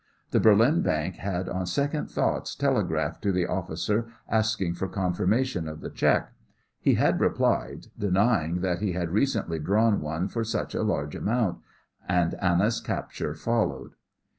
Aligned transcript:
The 0.31 0.39
Berlin 0.39 0.81
bank 0.81 1.17
had 1.17 1.47
on 1.47 1.67
second 1.67 2.07
thoughts 2.09 2.55
telegraphed 2.55 3.21
to 3.21 3.31
the 3.31 3.45
officer 3.45 4.07
asking 4.27 4.73
for 4.73 4.87
confirmation 4.87 5.67
of 5.67 5.81
the 5.81 5.91
cheque. 5.91 6.33
He 6.79 6.95
had 6.95 7.19
replied 7.21 7.85
denying 7.95 8.61
that 8.61 8.79
he 8.79 8.93
had 8.93 9.11
recently 9.11 9.59
drawn 9.59 10.01
one 10.01 10.27
for 10.27 10.43
such 10.43 10.73
a 10.73 10.81
large 10.81 11.15
amount, 11.15 11.59
and 12.09 12.33
Anna's 12.41 12.81
capture 12.81 13.35
followed. 13.35 13.91